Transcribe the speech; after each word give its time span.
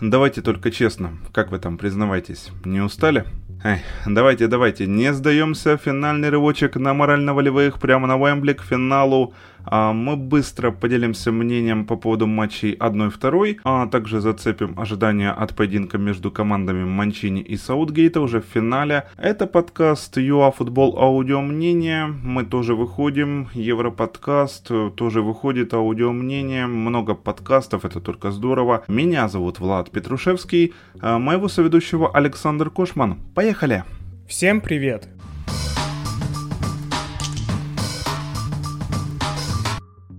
Давайте 0.00 0.42
только 0.42 0.70
честно, 0.70 1.18
как 1.32 1.50
вы 1.50 1.58
там 1.58 1.76
признавайтесь, 1.76 2.50
не 2.64 2.80
устали? 2.80 3.24
Эй, 3.64 3.78
давайте, 4.06 4.46
давайте, 4.46 4.86
не 4.86 5.12
сдаемся, 5.12 5.76
финальный 5.76 6.28
рывочек 6.28 6.76
на 6.76 6.94
морально-волевых 6.94 7.80
прямо 7.80 8.06
на 8.06 8.16
Уэмбли 8.16 8.52
к 8.52 8.62
финалу 8.62 9.34
мы 9.70 10.16
быстро 10.16 10.70
поделимся 10.70 11.32
мнением 11.32 11.84
по 11.86 11.96
поводу 11.96 12.26
матчей 12.26 12.74
1-2, 12.74 13.58
а 13.64 13.86
также 13.86 14.20
зацепим 14.20 14.78
ожидания 14.78 15.30
от 15.30 15.54
поединка 15.54 15.98
между 15.98 16.30
командами 16.30 16.84
Манчини 16.84 17.40
и 17.40 17.56
Саутгейта 17.56 18.20
уже 18.20 18.40
в 18.40 18.44
финале. 18.44 19.04
Это 19.16 19.46
подкаст 19.46 20.16
ЮАФутбол 20.16 20.98
Аудио 20.98 21.40
Мнение. 21.40 22.06
Мы 22.06 22.44
тоже 22.44 22.74
выходим. 22.74 23.48
Европодкаст 23.54 24.70
тоже 24.96 25.22
выходит 25.22 25.74
аудио 25.74 26.12
мнение. 26.12 26.66
Много 26.66 27.14
подкастов, 27.14 27.84
это 27.84 28.00
только 28.00 28.30
здорово. 28.30 28.84
Меня 28.88 29.28
зовут 29.28 29.60
Влад 29.60 29.90
Петрушевский, 29.90 30.74
а 31.00 31.18
моего 31.18 31.48
соведущего 31.48 32.10
Александр 32.14 32.70
Кошман. 32.70 33.18
Поехали! 33.34 33.84
Всем 34.26 34.60
привет! 34.60 35.08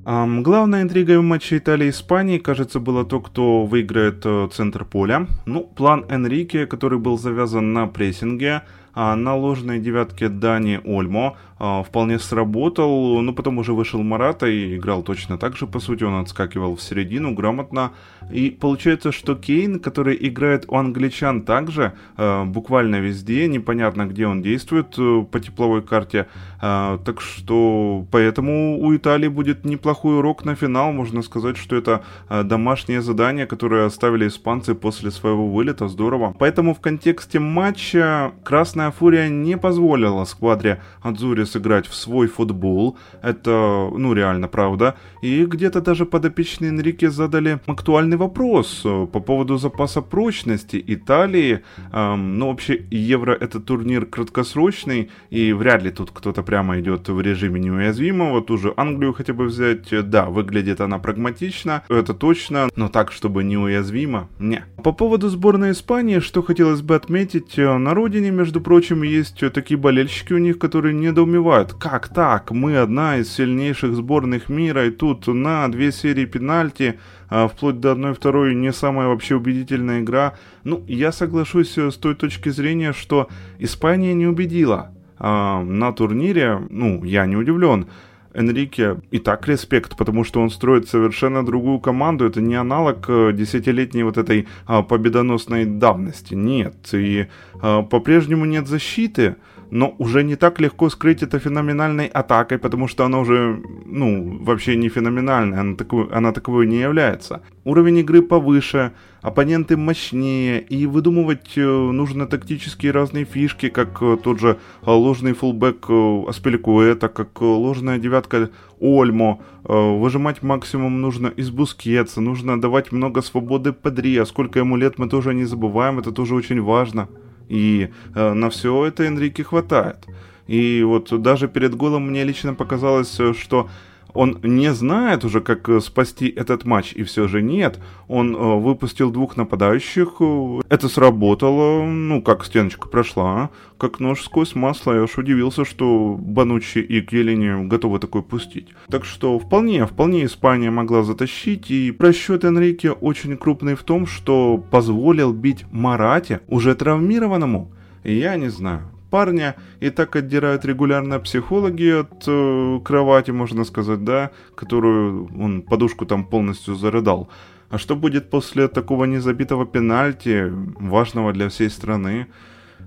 Главной 0.10 0.82
интригой 0.82 1.20
в 1.20 1.22
матче 1.22 1.58
Италии-Испании, 1.58 2.40
кажется, 2.40 2.80
было 2.80 3.06
то, 3.06 3.20
кто 3.20 3.66
выиграет 3.66 4.26
uh, 4.26 4.50
центр 4.50 4.84
поля. 4.84 5.28
Ну, 5.46 5.62
план 5.76 6.04
Энрике, 6.10 6.66
который 6.66 6.98
был 6.98 7.20
завязан 7.20 7.74
на 7.74 7.86
прессинге, 7.86 8.64
а 8.96 9.16
на 9.16 9.36
ложной 9.36 9.78
девятке 9.78 10.30
Дани 10.30 10.82
Ольмо 10.84 11.38
вполне 11.60 12.20
сработал, 12.20 13.22
но 13.22 13.34
потом 13.34 13.58
уже 13.58 13.74
вышел 13.74 14.02
Марата 14.02 14.48
и 14.48 14.78
играл 14.78 15.04
точно 15.04 15.38
так 15.38 15.58
же, 15.58 15.68
по 15.68 15.80
сути, 15.80 16.04
он 16.04 16.22
отскакивал 16.22 16.76
в 16.76 16.82
середину 16.82 17.34
грамотно. 17.34 17.92
И 18.32 18.50
получается, 18.50 19.12
что 19.12 19.36
Кейн, 19.36 19.80
который 19.80 20.18
играет 20.20 20.66
у 20.68 20.78
англичан 20.78 21.42
также, 21.42 21.94
а, 22.16 22.46
буквально 22.46 22.98
везде, 23.02 23.48
непонятно, 23.48 24.06
где 24.06 24.28
он 24.28 24.42
действует 24.42 24.96
э, 24.98 25.26
по 25.30 25.40
тепловой 25.40 25.82
карте, 25.82 26.28
а, 26.62 26.98
так 27.00 27.20
что 27.22 28.06
поэтому 28.12 28.80
у 28.80 28.96
Италии 28.96 29.28
будет 29.28 29.66
неплохой 29.66 30.20
урок 30.20 30.46
на 30.46 30.56
финал, 30.56 30.94
можно 30.94 31.22
сказать, 31.22 31.58
что 31.58 31.76
это 31.76 32.04
домашнее 32.44 33.02
задание, 33.02 33.46
которое 33.46 33.86
оставили 33.86 34.28
испанцы 34.28 34.76
после 34.76 35.12
своего 35.12 35.48
вылета, 35.50 35.88
здорово. 35.88 36.36
Поэтому 36.40 36.74
в 36.74 36.80
контексте 36.80 37.40
матча 37.40 38.32
Красная 38.44 38.92
Фурия 38.92 39.30
не 39.30 39.58
позволила 39.58 40.26
сквадре 40.26 40.82
Адзури 41.02 41.46
сыграть 41.50 41.88
в 41.88 41.96
свой 41.96 42.28
футбол. 42.28 42.98
Это, 43.22 43.90
ну, 43.96 44.14
реально 44.14 44.48
правда. 44.48 44.96
И 45.22 45.46
где-то 45.46 45.82
даже 45.82 46.06
подопечные 46.06 46.70
Энрике 46.70 47.10
задали 47.10 47.60
актуальный 47.66 48.18
вопрос 48.18 48.82
э, 48.86 49.08
по 49.12 49.20
поводу 49.20 49.58
запаса 49.58 50.02
прочности 50.02 50.84
Италии. 50.86 51.62
Эм, 51.92 52.38
ну, 52.40 52.48
вообще, 52.48 52.86
Евро 52.92 53.34
это 53.34 53.60
турнир 53.60 54.06
краткосрочный, 54.06 55.10
и 55.30 55.54
вряд 55.54 55.84
ли 55.84 55.92
тут 55.92 56.12
кто-то 56.12 56.44
прямо 56.44 56.80
идет 56.80 57.10
в 57.10 57.22
режиме 57.22 57.60
неуязвимого. 57.60 58.42
Ту 58.42 58.58
же 58.58 58.74
Англию 58.78 59.14
хотя 59.14 59.34
бы 59.34 59.46
взять, 59.46 59.90
да, 60.10 60.26
выглядит 60.26 60.82
она 60.82 61.00
прагматично, 61.00 61.84
это 61.90 62.14
точно, 62.14 62.70
но 62.76 62.90
так, 62.90 63.12
чтобы 63.12 63.44
неуязвимо, 63.44 64.30
не. 64.40 64.64
По 64.84 64.92
поводу 64.92 65.30
сборной 65.30 65.72
Испании, 65.72 66.20
что 66.20 66.42
хотелось 66.42 66.82
бы 66.82 66.96
отметить, 66.96 67.58
э, 67.58 67.78
на 67.78 67.94
родине, 67.94 68.32
между 68.32 68.62
прочим, 68.62 69.04
есть 69.04 69.40
такие 69.54 69.78
болельщики 69.78 70.34
у 70.34 70.38
них, 70.38 70.60
которые 70.60 70.94
недоумевают 70.94 71.39
недоумевают, 71.40 71.74
как 71.74 72.10
так, 72.10 72.52
мы 72.52 72.78
одна 72.78 73.18
из 73.18 73.32
сильнейших 73.32 73.96
сборных 73.96 74.50
мира, 74.50 74.86
и 74.86 74.92
тут 74.92 75.28
на 75.28 75.68
две 75.70 75.92
серии 75.92 76.26
пенальти, 76.26 77.00
а, 77.30 77.48
вплоть 77.48 77.80
до 77.80 77.92
одной-второй 77.92 78.56
не 78.56 78.74
самая 78.74 79.08
вообще 79.08 79.36
убедительная 79.36 80.02
игра. 80.02 80.34
Ну, 80.64 80.84
я 80.88 81.12
соглашусь 81.12 81.78
с 81.78 81.96
той 81.96 82.16
точки 82.16 82.50
зрения, 82.50 82.94
что 82.94 83.28
Испания 83.60 84.14
не 84.14 84.28
убедила. 84.28 84.92
А, 85.18 85.64
на 85.64 85.92
турнире, 85.92 86.60
ну, 86.70 87.04
я 87.04 87.26
не 87.26 87.36
удивлен, 87.36 87.88
Энрике 88.34 88.98
и 89.12 89.20
так 89.20 89.48
респект, 89.48 89.98
потому 89.98 90.24
что 90.24 90.42
он 90.42 90.50
строит 90.50 90.88
совершенно 90.88 91.46
другую 91.46 91.80
команду. 91.80 92.26
Это 92.26 92.42
не 92.42 92.56
аналог 92.56 93.06
э, 93.08 93.34
десятилетней 93.34 94.04
вот 94.04 94.18
этой 94.18 94.48
а, 94.66 94.82
победоносной 94.82 95.66
давности. 95.66 96.36
Нет. 96.36 96.76
И 96.94 97.28
а, 97.62 97.82
по-прежнему 97.82 98.46
нет 98.46 98.68
защиты 98.68 99.36
но 99.72 99.96
уже 100.00 100.24
не 100.24 100.36
так 100.36 100.60
легко 100.60 100.90
скрыть 100.90 101.24
это 101.24 101.40
феноменальной 101.40 102.08
атакой, 102.08 102.58
потому 102.58 102.88
что 102.88 103.06
она 103.06 103.20
уже, 103.20 103.62
ну, 103.86 104.38
вообще 104.44 104.76
не 104.76 104.90
феноменальная, 104.90 105.62
она, 105.62 105.76
такой, 105.76 106.08
она 106.12 106.32
таковой 106.32 106.68
не 106.68 106.80
является. 106.80 107.42
Уровень 107.70 108.00
игры 108.00 108.24
повыше, 108.24 108.94
оппоненты 109.22 109.78
мощнее, 109.78 110.60
и 110.60 110.88
выдумывать 110.88 111.56
э, 111.56 111.62
нужно 111.62 112.26
тактические 112.26 112.92
разные 112.92 113.26
фишки, 113.26 113.70
как 113.70 114.02
э, 114.02 114.18
тот 114.24 114.40
же 114.40 114.58
э, 114.82 114.90
ложный 114.90 115.34
фулбэк 115.34 115.88
Аспеликуэта, 116.28 117.10
как 117.10 117.40
ложная 117.40 118.00
девятка 118.00 118.50
Ольмо. 118.80 119.42
Выжимать 119.64 120.42
максимум 120.42 121.00
нужно 121.00 121.28
из 121.28 121.52
Бускетса, 121.52 122.22
нужно 122.22 122.60
давать 122.60 122.92
много 122.92 123.22
свободы 123.22 123.72
Падри, 123.72 124.18
а 124.18 124.26
сколько 124.26 124.58
ему 124.58 124.76
лет 124.76 124.98
мы 124.98 125.08
тоже 125.08 125.36
не 125.36 125.46
забываем, 125.46 126.00
это 126.00 126.12
тоже 126.12 126.34
очень 126.34 126.64
важно. 126.64 127.08
И 127.50 127.90
на 128.16 128.50
все 128.50 128.86
это 128.86 129.04
Энрике 129.04 129.44
хватает. 129.44 130.08
И 130.48 130.82
вот 130.82 131.22
даже 131.22 131.48
перед 131.48 131.76
голом 131.76 132.10
мне 132.10 132.24
лично 132.24 132.56
показалось, 132.56 133.16
что 133.38 133.70
он 134.14 134.40
не 134.44 134.74
знает 134.74 135.24
уже, 135.24 135.42
как 135.42 135.70
э, 135.70 135.80
спасти 135.80 136.28
этот 136.28 136.66
матч, 136.66 136.94
и 136.94 137.04
все 137.04 137.28
же 137.28 137.42
нет. 137.42 137.80
Он 138.08 138.36
э, 138.36 138.60
выпустил 138.60 139.12
двух 139.12 139.38
нападающих, 139.38 140.16
э, 140.20 140.62
это 140.70 140.90
сработало, 140.90 141.86
ну, 141.86 142.22
как 142.22 142.46
стеночка 142.46 142.88
прошла, 142.88 143.50
как 143.78 144.00
нож 144.00 144.24
сквозь 144.24 144.56
масло. 144.56 144.94
Я 144.94 145.04
уж 145.04 145.18
удивился, 145.18 145.66
что 145.66 146.18
Банучи 146.20 146.80
и 146.80 147.02
Келлини 147.02 147.68
готовы 147.68 148.00
такой 148.00 148.24
пустить. 148.24 148.70
Так 148.90 149.06
что 149.06 149.38
вполне, 149.38 149.86
вполне 149.86 150.26
Испания 150.26 150.72
могла 150.72 151.04
затащить, 151.04 151.70
и 151.70 151.92
просчет 151.92 152.44
Энрике 152.44 152.92
очень 152.92 153.38
крупный 153.38 153.76
в 153.76 153.84
том, 153.84 154.08
что 154.08 154.64
позволил 154.72 155.34
бить 155.34 155.66
Марате, 155.72 156.42
уже 156.48 156.76
травмированному. 156.76 157.72
Я 158.04 158.38
не 158.38 158.50
знаю 158.50 158.90
парня 159.10 159.56
и 159.80 159.90
так 159.90 160.16
отдирают 160.16 160.66
регулярно 160.66 161.20
психологи 161.20 162.02
от 162.02 162.24
э, 162.28 162.80
кровати, 162.84 163.32
можно 163.32 163.66
сказать, 163.66 164.04
да, 164.04 164.32
которую 164.56 165.30
он 165.40 165.62
подушку 165.62 166.06
там 166.06 166.26
полностью 166.26 166.76
зарыдал. 166.76 167.30
А 167.70 167.78
что 167.78 167.96
будет 167.96 168.30
после 168.30 168.68
такого 168.68 169.06
незабитого 169.06 169.66
пенальти, 169.66 170.52
важного 170.80 171.34
для 171.34 171.50
всей 171.50 171.70
страны? 171.70 172.28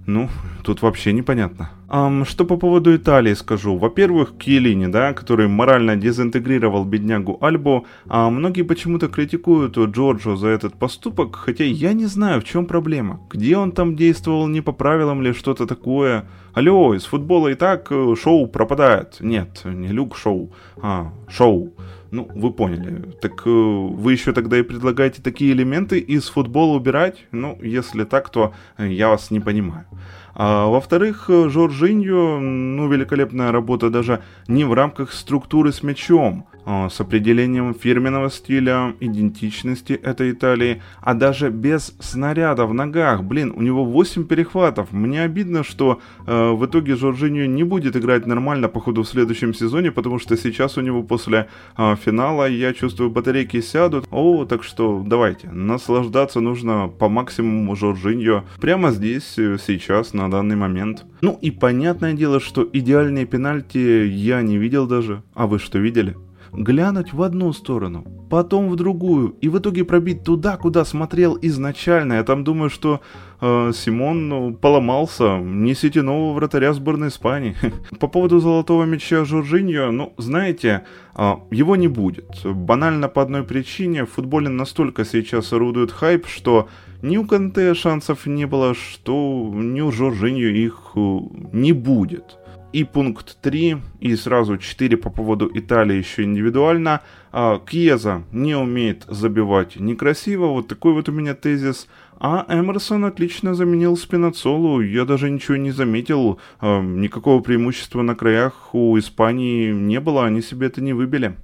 Ну, 0.06 0.28
тут 0.64 0.82
вообще 0.82 1.12
непонятно. 1.12 1.70
Um, 1.88 2.24
что 2.24 2.44
по 2.44 2.56
поводу 2.56 2.96
Италии 2.96 3.34
скажу. 3.34 3.76
Во-первых, 3.76 4.36
Киелини, 4.38 4.86
да, 4.86 5.12
который 5.12 5.46
морально 5.46 5.94
дезинтегрировал 5.94 6.84
беднягу 6.84 7.38
Альбу, 7.40 7.86
а 8.08 8.30
многие 8.30 8.62
почему-то 8.62 9.08
критикуют 9.08 9.78
Джорджо 9.78 10.36
за 10.36 10.48
этот 10.48 10.74
поступок, 10.74 11.36
хотя 11.36 11.64
я 11.64 11.92
не 11.92 12.06
знаю, 12.06 12.40
в 12.40 12.44
чем 12.44 12.66
проблема. 12.66 13.20
Где 13.30 13.56
он 13.56 13.72
там 13.72 13.94
действовал 13.94 14.48
не 14.48 14.60
по 14.60 14.72
правилам 14.72 15.22
или 15.22 15.32
что-то 15.32 15.66
такое? 15.66 16.24
Алло, 16.54 16.94
из 16.94 17.04
футбола 17.04 17.48
и 17.48 17.54
так 17.54 17.86
э, 17.90 18.14
шоу 18.20 18.46
пропадает. 18.46 19.18
Нет, 19.20 19.62
не 19.64 19.88
люк 19.88 20.16
шоу, 20.16 20.50
а 20.80 21.12
шоу. 21.28 21.72
Ну, 22.12 22.28
вы 22.34 22.52
поняли. 22.52 23.10
Так 23.22 23.46
э, 23.46 23.50
вы 23.50 24.12
еще 24.12 24.34
тогда 24.34 24.58
и 24.58 24.62
предлагаете 24.62 25.22
такие 25.22 25.52
элементы 25.52 25.98
из 25.98 26.28
футбола 26.28 26.76
убирать? 26.76 27.24
Ну, 27.32 27.58
если 27.62 28.04
так, 28.04 28.28
то 28.28 28.52
э, 28.76 28.88
я 28.88 29.08
вас 29.08 29.30
не 29.30 29.40
понимаю. 29.40 29.86
А, 30.34 30.66
во-вторых, 30.66 31.30
э, 31.30 31.48
Жоржиньо, 31.48 32.38
ну, 32.38 32.86
великолепная 32.86 33.50
работа 33.50 33.88
даже 33.88 34.22
не 34.46 34.64
в 34.64 34.74
рамках 34.74 35.10
структуры 35.10 35.72
с 35.72 35.82
мячом, 35.82 36.46
с 36.64 37.00
определением 37.00 37.74
фирменного 37.74 38.30
стиля, 38.30 38.94
идентичности 39.00 39.92
этой 39.92 40.32
Италии, 40.32 40.82
а 41.00 41.14
даже 41.14 41.50
без 41.50 41.94
снаряда 41.98 42.66
в 42.66 42.74
ногах. 42.74 43.22
Блин, 43.24 43.52
у 43.56 43.62
него 43.62 43.84
8 43.84 44.24
перехватов. 44.24 44.92
Мне 44.92 45.22
обидно, 45.22 45.64
что 45.64 46.00
э, 46.26 46.50
в 46.52 46.64
итоге 46.66 46.96
Жоржиньо 46.96 47.46
не 47.46 47.64
будет 47.64 47.96
играть 47.96 48.26
нормально 48.26 48.68
по 48.68 48.80
ходу 48.80 49.02
в 49.02 49.08
следующем 49.08 49.54
сезоне, 49.54 49.90
потому 49.92 50.18
что 50.18 50.36
сейчас 50.36 50.78
у 50.78 50.80
него 50.80 51.02
после 51.02 51.48
э, 51.76 51.96
финала, 51.96 52.48
я 52.48 52.72
чувствую, 52.72 53.10
батарейки 53.10 53.60
сядут. 53.60 54.06
О, 54.10 54.44
так 54.44 54.62
что 54.62 55.02
давайте, 55.06 55.48
наслаждаться 55.50 56.40
нужно 56.40 56.88
по 56.88 57.08
максимуму 57.08 57.76
Жоржиньо 57.76 58.44
прямо 58.60 58.90
здесь, 58.90 59.38
э, 59.38 59.58
сейчас, 59.64 60.14
на 60.14 60.30
данный 60.30 60.56
момент. 60.56 61.04
Ну 61.20 61.38
и 61.40 61.50
понятное 61.50 62.14
дело, 62.14 62.40
что 62.40 62.68
идеальные 62.72 63.26
пенальти 63.26 64.06
я 64.06 64.42
не 64.42 64.58
видел 64.58 64.86
даже. 64.86 65.22
А 65.34 65.46
вы 65.46 65.58
что 65.58 65.78
видели? 65.78 66.16
Глянуть 66.52 67.12
в 67.12 67.22
одну 67.22 67.52
сторону, 67.52 68.04
потом 68.30 68.68
в 68.68 68.76
другую, 68.76 69.36
и 69.40 69.48
в 69.48 69.58
итоге 69.58 69.84
пробить 69.84 70.22
туда, 70.22 70.56
куда 70.56 70.84
смотрел 70.84 71.38
изначально. 71.40 72.14
Я 72.14 72.24
там 72.24 72.44
думаю, 72.44 72.70
что 72.70 73.00
э, 73.40 73.72
Симон 73.74 74.28
ну, 74.28 74.54
поломался. 74.54 75.38
Несите 75.38 76.02
нового 76.02 76.34
вратаря 76.34 76.72
сборной 76.72 77.08
Испании. 77.08 77.56
По 78.00 78.06
поводу 78.06 78.38
золотого 78.40 78.84
мяча 78.84 79.24
Жоржиньо, 79.24 79.90
ну, 79.90 80.12
знаете, 80.18 80.84
э, 81.16 81.32
его 81.50 81.76
не 81.76 81.88
будет. 81.88 82.44
Банально 82.44 83.08
по 83.08 83.22
одной 83.22 83.44
причине. 83.44 84.04
В 84.04 84.10
футболе 84.10 84.48
настолько 84.48 85.04
сейчас 85.04 85.52
орудует 85.52 85.90
хайп, 85.90 86.26
что 86.26 86.68
ни 87.00 87.16
у 87.16 87.26
Канте 87.26 87.74
шансов 87.74 88.26
не 88.26 88.46
было, 88.46 88.74
что 88.74 89.50
ни 89.54 89.80
у 89.80 89.90
Жоржиньо 89.90 90.48
их 90.48 90.92
э, 90.94 91.18
не 91.52 91.72
будет. 91.72 92.38
И 92.72 92.84
пункт 92.84 93.36
3, 93.42 93.76
и 94.00 94.16
сразу 94.16 94.56
4 94.56 94.96
по 94.96 95.10
поводу 95.10 95.50
Италии 95.52 95.96
еще 95.96 96.22
индивидуально. 96.22 97.02
Кьеза 97.30 98.24
не 98.32 98.54
умеет 98.54 99.04
забивать 99.08 99.76
некрасиво, 99.76 100.46
вот 100.46 100.68
такой 100.68 100.94
вот 100.94 101.08
у 101.08 101.12
меня 101.12 101.34
тезис. 101.34 101.86
А 102.18 102.46
Эмерсон 102.48 103.04
отлично 103.04 103.54
заменил 103.54 103.96
Спинацолу, 103.96 104.80
я 104.80 105.04
даже 105.04 105.28
ничего 105.28 105.56
не 105.56 105.72
заметил, 105.72 106.38
а, 106.60 106.80
никакого 106.80 107.42
преимущества 107.42 108.02
на 108.02 108.14
краях 108.14 108.74
у 108.74 108.96
Испании 108.96 109.72
не 109.72 109.98
было, 109.98 110.24
они 110.24 110.40
себе 110.40 110.68
это 110.68 110.80
не 110.80 110.92
выбили. 110.92 111.34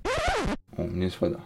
О, 0.76 0.82
у 0.82 0.86
меня 0.86 1.06
есть 1.06 1.20
вода. 1.20 1.40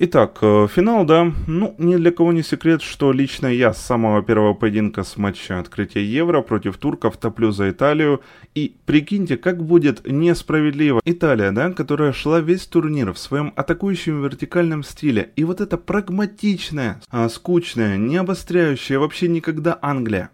Итак, 0.00 0.38
э, 0.42 0.68
финал, 0.72 1.04
да. 1.04 1.32
Ну, 1.48 1.74
ни 1.76 1.96
для 1.96 2.12
кого 2.12 2.32
не 2.32 2.44
секрет, 2.44 2.82
что 2.82 3.10
лично 3.10 3.48
я 3.48 3.74
с 3.74 3.84
самого 3.84 4.22
первого 4.22 4.54
поединка 4.54 5.02
с 5.02 5.16
матча 5.16 5.58
открытия 5.58 6.04
Евро 6.04 6.40
против 6.40 6.76
турков 6.76 7.16
топлю 7.16 7.50
за 7.50 7.70
Италию. 7.70 8.20
И 8.54 8.76
прикиньте, 8.86 9.36
как 9.36 9.64
будет 9.64 10.06
несправедливо. 10.06 11.00
Италия, 11.04 11.50
да, 11.50 11.72
которая 11.72 12.12
шла 12.12 12.38
весь 12.38 12.66
турнир 12.66 13.12
в 13.12 13.18
своем 13.18 13.52
атакующем 13.56 14.22
вертикальном 14.22 14.84
стиле. 14.84 15.32
И 15.34 15.42
вот 15.42 15.60
эта 15.60 15.76
прагматичная, 15.76 17.00
а, 17.10 17.28
скучная, 17.28 17.96
не 17.96 18.18
обостряющая 18.18 19.00
вообще 19.00 19.26
никогда 19.26 19.76
Англия 19.82 20.30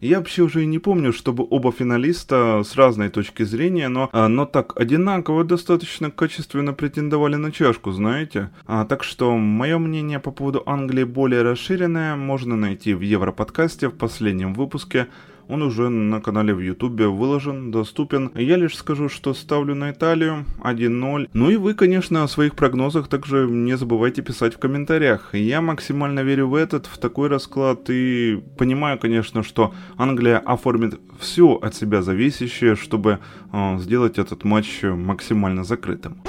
я 0.00 0.18
вообще 0.18 0.42
уже 0.42 0.62
и 0.62 0.66
не 0.66 0.78
помню, 0.78 1.12
чтобы 1.12 1.46
оба 1.48 1.72
финалиста 1.72 2.62
с 2.64 2.76
разной 2.76 3.08
точки 3.08 3.42
зрения, 3.44 3.88
но, 3.88 4.08
а, 4.12 4.28
но 4.28 4.46
так 4.46 4.78
одинаково 4.78 5.44
достаточно 5.44 6.10
качественно 6.10 6.72
претендовали 6.72 7.36
на 7.36 7.52
чашку, 7.52 7.92
знаете. 7.92 8.50
А, 8.66 8.84
так 8.84 9.04
что 9.04 9.36
мое 9.36 9.78
мнение 9.78 10.18
по 10.20 10.30
поводу 10.30 10.62
Англии 10.66 11.04
более 11.04 11.42
расширенное 11.42 12.16
можно 12.16 12.56
найти 12.56 12.94
в 12.94 13.00
Европодкасте 13.00 13.88
в 13.88 13.96
последнем 13.96 14.54
выпуске. 14.54 15.08
Он 15.48 15.62
уже 15.62 15.88
на 15.88 16.20
канале 16.20 16.54
в 16.54 16.60
Ютубе 16.60 17.06
выложен, 17.06 17.70
доступен. 17.70 18.30
Я 18.34 18.56
лишь 18.56 18.76
скажу, 18.76 19.08
что 19.08 19.34
ставлю 19.34 19.74
на 19.74 19.92
Италию 19.92 20.44
1-0. 20.62 21.30
Ну 21.32 21.50
и 21.50 21.56
вы, 21.56 21.74
конечно, 21.74 22.24
о 22.24 22.28
своих 22.28 22.54
прогнозах 22.54 23.08
также 23.08 23.46
не 23.48 23.76
забывайте 23.76 24.22
писать 24.22 24.54
в 24.54 24.58
комментариях. 24.58 25.34
Я 25.34 25.60
максимально 25.60 26.20
верю 26.20 26.48
в 26.48 26.54
этот, 26.54 26.86
в 26.86 26.98
такой 26.98 27.28
расклад 27.28 27.88
и 27.88 28.42
понимаю, 28.58 28.98
конечно, 28.98 29.42
что 29.42 29.72
Англия 29.96 30.38
оформит 30.38 31.00
все 31.20 31.54
от 31.54 31.74
себя 31.74 32.02
зависящее, 32.02 32.74
чтобы 32.74 33.18
э, 33.52 33.78
сделать 33.78 34.18
этот 34.18 34.44
матч 34.44 34.82
максимально 34.82 35.64
закрытым. 35.64 36.22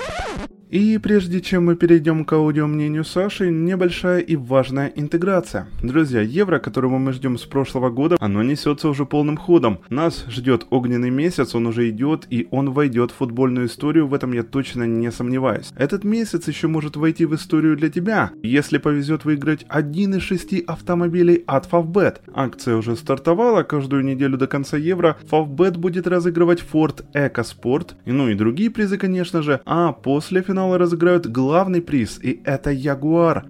И 0.69 0.98
прежде 0.98 1.40
чем 1.40 1.66
мы 1.66 1.78
перейдем 1.78 2.25
к 2.25 2.34
аудио 2.34 2.68
мнению 2.68 3.06
Саши, 3.06 3.50
небольшая 3.50 4.19
и 4.19 4.36
важная 4.36 4.92
интеграция. 4.94 5.68
Друзья, 5.81 6.19
евро, 6.19 6.60
которого 6.60 6.98
мы 6.98 7.14
ждем 7.14 7.38
с 7.38 7.44
прошлого 7.44 7.90
года, 7.90 8.18
оно 8.19 8.44
несется 8.44 8.90
уже 8.90 9.06
полным 9.06 9.38
ходом. 9.38 9.80
Нас 9.90 10.25
ждет 10.28 10.68
огненный 10.69 11.10
месяц, 11.10 11.56
он 11.56 11.68
уже 11.68 11.90
идет, 11.90 12.28
и 12.30 12.50
он 12.52 12.72
войдет 12.72 13.12
в 13.12 13.16
футбольную 13.16 13.68
историю, 13.68 14.08
в 14.08 14.14
этом 14.14 14.34
я 14.34 14.44
точно 14.44 14.84
не 14.84 15.10
сомневаюсь. 15.10 15.72
Этот 15.78 16.04
месяц 16.04 16.50
еще 16.50 16.68
может 16.68 16.98
войти 16.98 17.25
в 17.25 17.34
историю 17.34 17.78
для 17.78 17.90
тебя, 17.90 18.31
если 18.44 18.78
повезет 18.78 19.24
выиграть 19.24 19.66
один 19.69 20.16
из 20.16 20.24
шести 20.24 20.62
автомобилей 20.68 21.46
от 21.48 21.72
Favbet. 21.72 22.18
Акция 22.34 22.75
уже 22.75 22.98
стартовала, 22.98 23.64
каждую 23.64 24.04
неделю 24.04 24.38
до 24.38 24.48
конца 24.48 24.75
евро 24.75 25.16
Favbet 25.31 25.78
будет 25.78 26.08
разыгрывать 26.08 26.62
Ford 26.62 27.06
EcoSport, 27.14 27.92
ну 28.06 28.28
и 28.28 28.36
другие 28.36 28.69
призы, 28.69 28.98
конечно 28.98 29.42
же, 29.42 29.62
а 29.66 29.94
после 29.94 30.42
финала 30.42 30.56
финала 30.57 30.80
разыграют 30.80 31.27
главный 31.27 31.83
приз, 31.83 32.19
и 32.19 32.42
это 32.44 32.71
Ягуар. 32.71 33.45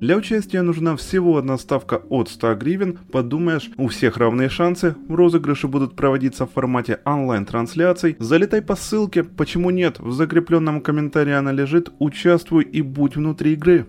Для 0.00 0.16
участия 0.16 0.62
нужна 0.62 0.96
всего 0.96 1.36
одна 1.36 1.58
ставка 1.58 1.96
от 2.08 2.30
100 2.30 2.54
гривен. 2.54 2.98
Подумаешь, 3.12 3.70
у 3.76 3.88
всех 3.88 4.16
равные 4.16 4.48
шансы. 4.48 4.94
Розыгрыши 5.10 5.68
будут 5.68 5.94
проводиться 5.94 6.46
в 6.46 6.52
формате 6.52 7.00
онлайн-трансляций. 7.04 8.16
Залетай 8.18 8.62
по 8.62 8.76
ссылке, 8.76 9.24
почему 9.24 9.68
нет, 9.68 10.00
в 10.00 10.12
закрепленном 10.12 10.80
комментарии 10.80 11.34
она 11.34 11.52
лежит. 11.52 11.90
Участвуй 11.98 12.64
и 12.64 12.80
будь 12.80 13.16
внутри 13.16 13.52
игры. 13.52 13.88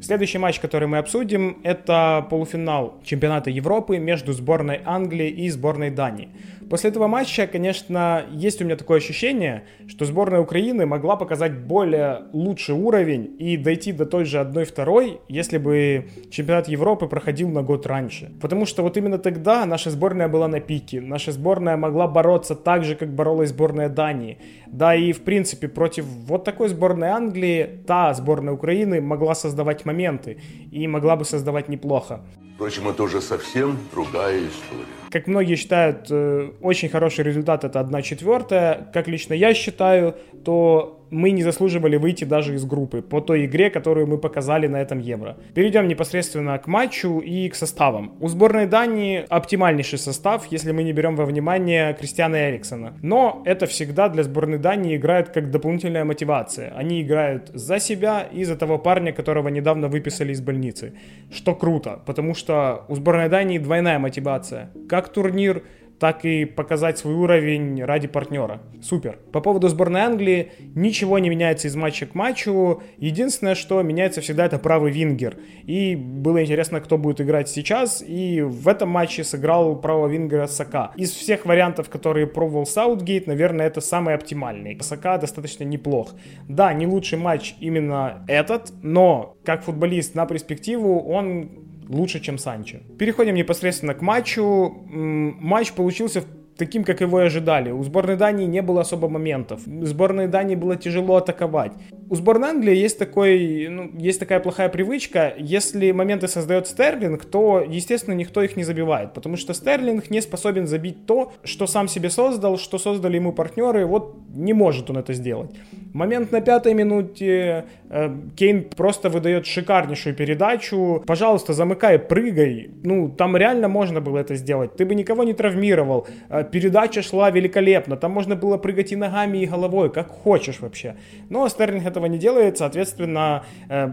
Следующий 0.00 0.38
матч, 0.38 0.60
который 0.60 0.88
мы 0.88 0.98
обсудим, 0.98 1.58
это 1.62 2.26
полуфинал 2.28 3.00
чемпионата 3.04 3.50
Европы 3.50 3.98
между 3.98 4.32
сборной 4.32 4.80
Англии 4.84 5.30
и 5.30 5.48
сборной 5.48 5.90
Дании. 5.90 6.28
После 6.68 6.90
этого 6.90 7.06
матча, 7.06 7.46
конечно, 7.46 8.24
есть 8.32 8.60
у 8.60 8.64
меня 8.64 8.76
такое 8.76 8.98
ощущение, 8.98 9.64
что 9.86 10.04
сборная 10.04 10.40
Украины 10.40 10.84
могла 10.84 11.14
показать 11.16 11.56
более 11.58 12.22
лучший 12.32 12.74
уровень 12.74 13.36
и 13.38 13.56
дойти 13.56 13.92
до 13.92 14.04
той 14.04 14.24
же 14.24 14.38
1-2, 14.38 15.20
если 15.28 15.58
бы 15.58 16.08
чемпионат 16.30 16.66
Европы 16.68 17.06
проходил 17.06 17.48
на 17.50 17.62
год 17.62 17.86
раньше. 17.86 18.32
Потому 18.40 18.66
что 18.66 18.82
вот 18.82 18.96
именно 18.96 19.18
тогда 19.18 19.64
наша 19.64 19.90
сборная 19.90 20.28
была 20.28 20.48
на 20.48 20.60
пике, 20.60 21.00
наша 21.00 21.30
сборная 21.30 21.76
могла 21.76 22.08
бороться 22.08 22.56
так 22.56 22.84
же, 22.84 22.96
как 22.96 23.14
боролась 23.14 23.50
сборная 23.50 23.88
Дании. 23.88 24.38
Да 24.66 24.96
и, 24.96 25.12
в 25.12 25.22
принципе, 25.22 25.68
против 25.68 26.04
вот 26.04 26.44
такой 26.44 26.68
сборной 26.68 27.08
Англии 27.08 27.80
та 27.86 28.12
сборная 28.14 28.54
Украины 28.54 29.00
могла 29.00 29.36
создавать 29.36 29.84
моменты 29.84 30.38
и 30.72 30.88
могла 30.88 31.14
бы 31.14 31.24
создавать 31.24 31.68
неплохо. 31.68 32.22
Впрочем, 32.56 32.88
это 32.88 33.02
уже 33.02 33.20
совсем 33.20 33.78
другая 33.92 34.38
история. 34.38 34.86
Как 35.10 35.26
многие 35.26 35.56
считают, 35.56 36.06
э, 36.08 36.52
очень 36.62 36.88
хороший 36.88 37.22
результат 37.22 37.64
это 37.64 37.80
1 37.80 38.02
четвертая. 38.02 38.88
Как 38.94 39.08
лично 39.08 39.34
я 39.34 39.52
считаю, 39.52 40.16
то 40.42 41.05
мы 41.10 41.30
не 41.30 41.42
заслуживали 41.42 41.96
выйти 41.96 42.24
даже 42.24 42.54
из 42.54 42.64
группы 42.64 43.02
по 43.02 43.20
той 43.20 43.46
игре, 43.46 43.70
которую 43.70 44.06
мы 44.06 44.18
показали 44.18 44.66
на 44.66 44.76
этом 44.76 44.98
Евро. 44.98 45.36
Перейдем 45.54 45.88
непосредственно 45.88 46.58
к 46.58 46.66
матчу 46.66 47.18
и 47.18 47.48
к 47.48 47.54
составам. 47.54 48.14
У 48.20 48.28
сборной 48.28 48.66
Дании 48.66 49.24
оптимальнейший 49.28 49.98
состав, 49.98 50.46
если 50.50 50.72
мы 50.72 50.82
не 50.82 50.92
берем 50.92 51.16
во 51.16 51.24
внимание 51.24 51.94
Кристиана 51.94 52.50
Эриксона. 52.50 52.94
Но 53.02 53.42
это 53.44 53.66
всегда 53.66 54.08
для 54.08 54.22
сборной 54.22 54.58
Дании 54.58 54.96
играет 54.96 55.30
как 55.30 55.50
дополнительная 55.50 56.04
мотивация. 56.04 56.72
Они 56.76 57.02
играют 57.02 57.50
за 57.54 57.78
себя 57.78 58.22
и 58.22 58.44
за 58.44 58.56
того 58.56 58.78
парня, 58.78 59.12
которого 59.12 59.48
недавно 59.48 59.88
выписали 59.88 60.32
из 60.32 60.40
больницы. 60.40 60.94
Что 61.30 61.54
круто, 61.54 62.00
потому 62.06 62.34
что 62.34 62.84
у 62.88 62.94
сборной 62.94 63.28
Дании 63.28 63.58
двойная 63.58 63.98
мотивация. 63.98 64.70
Как 64.88 65.08
турнир, 65.12 65.62
так 65.98 66.24
и 66.24 66.44
показать 66.44 66.98
свой 66.98 67.14
уровень 67.14 67.82
ради 67.82 68.08
партнера. 68.08 68.62
Супер. 68.82 69.18
По 69.32 69.40
поводу 69.40 69.68
сборной 69.68 70.02
Англии, 70.02 70.52
ничего 70.74 71.18
не 71.18 71.28
меняется 71.28 71.68
из 71.68 71.76
матча 71.76 72.06
к 72.06 72.14
матчу. 72.14 72.82
Единственное, 72.98 73.54
что 73.54 73.82
меняется 73.82 74.20
всегда, 74.20 74.46
это 74.46 74.58
правый 74.58 74.92
вингер. 74.92 75.36
И 75.64 75.96
было 75.96 76.42
интересно, 76.42 76.80
кто 76.80 76.98
будет 76.98 77.20
играть 77.20 77.48
сейчас. 77.48 78.04
И 78.06 78.42
в 78.42 78.68
этом 78.68 78.88
матче 78.88 79.24
сыграл 79.24 79.76
правого 79.76 80.08
вингера 80.08 80.46
Сака. 80.46 80.92
Из 80.96 81.10
всех 81.10 81.46
вариантов, 81.46 81.88
которые 81.88 82.26
пробовал 82.26 82.66
Саутгейт, 82.66 83.26
наверное, 83.26 83.66
это 83.66 83.80
самый 83.80 84.14
оптимальный. 84.14 84.78
Сака 84.80 85.18
достаточно 85.18 85.64
неплох. 85.64 86.14
Да, 86.48 86.72
не 86.72 86.86
лучший 86.86 87.18
матч 87.18 87.54
именно 87.60 88.24
этот, 88.28 88.72
но 88.82 89.36
как 89.44 89.64
футболист 89.64 90.14
на 90.14 90.26
перспективу 90.26 91.00
он 91.00 91.65
лучше, 91.88 92.20
чем 92.20 92.38
Санчо. 92.38 92.78
Переходим 92.98 93.34
непосредственно 93.34 93.94
к 93.94 94.02
матчу. 94.02 94.84
Матч 94.88 95.72
получился 95.72 96.24
таким, 96.56 96.84
как 96.84 97.00
его 97.00 97.20
и 97.20 97.24
ожидали. 97.24 97.70
У 97.70 97.82
сборной 97.82 98.16
Дании 98.16 98.46
не 98.46 98.62
было 98.62 98.80
особо 98.80 99.08
моментов. 99.08 99.60
Сборной 99.64 100.28
Дании 100.28 100.54
было 100.54 100.76
тяжело 100.76 101.16
атаковать. 101.16 101.72
У 102.08 102.14
сборной 102.14 102.50
Англии 102.50 102.76
есть, 102.76 102.98
такой, 102.98 103.68
ну, 103.68 103.90
есть 103.98 104.20
такая 104.20 104.40
плохая 104.40 104.68
привычка. 104.68 105.34
Если 105.36 105.90
моменты 105.92 106.28
создает 106.28 106.66
Стерлинг, 106.66 107.24
то, 107.24 107.64
естественно, 107.66 108.14
никто 108.14 108.42
их 108.42 108.56
не 108.56 108.64
забивает. 108.64 109.12
Потому 109.12 109.36
что 109.36 109.54
Стерлинг 109.54 110.10
не 110.10 110.20
способен 110.20 110.66
забить 110.66 111.06
то, 111.06 111.32
что 111.44 111.66
сам 111.66 111.88
себе 111.88 112.10
создал, 112.10 112.58
что 112.58 112.78
создали 112.78 113.16
ему 113.16 113.32
партнеры. 113.32 113.86
Вот 113.86 114.16
не 114.34 114.52
может 114.52 114.90
он 114.90 114.98
это 114.98 115.14
сделать. 115.14 115.50
Момент 115.92 116.32
на 116.32 116.40
пятой 116.40 116.74
минуте. 116.74 117.64
Э, 117.88 118.14
Кейн 118.36 118.64
просто 118.76 119.08
выдает 119.08 119.46
шикарнейшую 119.46 120.14
передачу. 120.14 121.02
Пожалуйста, 121.06 121.52
замыкай, 121.52 121.98
прыгай. 121.98 122.70
Ну, 122.84 123.08
там 123.08 123.36
реально 123.36 123.68
можно 123.68 124.00
было 124.00 124.18
это 124.18 124.36
сделать. 124.36 124.76
Ты 124.76 124.84
бы 124.84 124.94
никого 124.94 125.24
не 125.24 125.32
травмировал. 125.32 126.06
Передача 126.52 127.02
шла 127.02 127.30
великолепно. 127.30 127.96
Там 127.96 128.12
можно 128.12 128.36
было 128.36 128.56
прыгать 128.58 128.92
и 128.92 128.96
ногами, 128.96 129.38
и 129.38 129.46
головой, 129.46 129.90
как 129.92 130.08
хочешь 130.08 130.60
вообще. 130.60 130.96
Но 131.30 131.48
Стерлинг 131.48 131.86
этого 131.86 132.06
не 132.06 132.18
делает, 132.18 132.58
соответственно, 132.58 133.44
э, 133.68 133.92